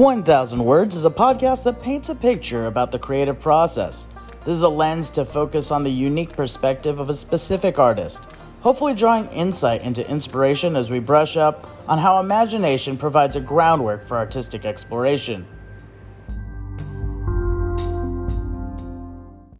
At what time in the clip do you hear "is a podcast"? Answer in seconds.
0.96-1.62